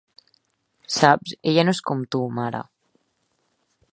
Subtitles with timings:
[0.95, 1.35] Saps?
[1.51, 2.65] Ella no és com tu, mare.